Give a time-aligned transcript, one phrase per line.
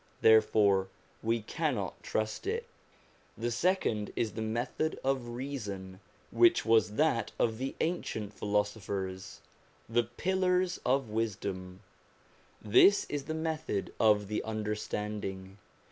[0.21, 0.87] Therefore
[1.21, 2.65] we cannot trust it.
[3.37, 5.99] The second is the method of reason,
[6.31, 9.41] which was that of the ancient philosophers,
[9.87, 11.81] the pillars of wisdom;
[12.59, 15.59] this is the method of the understanding.